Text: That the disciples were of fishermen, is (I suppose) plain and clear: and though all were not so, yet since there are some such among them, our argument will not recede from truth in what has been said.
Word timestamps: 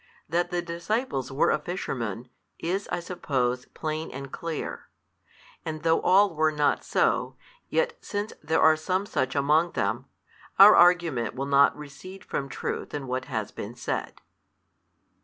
That 0.27 0.49
the 0.49 0.63
disciples 0.63 1.31
were 1.31 1.51
of 1.51 1.65
fishermen, 1.65 2.27
is 2.57 2.87
(I 2.91 2.99
suppose) 2.99 3.65
plain 3.65 4.09
and 4.09 4.31
clear: 4.31 4.87
and 5.63 5.83
though 5.83 6.01
all 6.01 6.33
were 6.33 6.51
not 6.51 6.83
so, 6.83 7.35
yet 7.69 7.95
since 8.03 8.33
there 8.41 8.61
are 8.63 8.75
some 8.75 9.05
such 9.05 9.35
among 9.35 9.73
them, 9.73 10.05
our 10.57 10.75
argument 10.75 11.35
will 11.35 11.45
not 11.45 11.77
recede 11.77 12.25
from 12.25 12.49
truth 12.49 12.95
in 12.95 13.05
what 13.05 13.25
has 13.25 13.51
been 13.51 13.75
said. 13.75 14.21